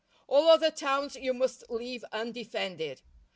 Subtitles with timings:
[0.27, 3.03] All other towns you must leave undefended.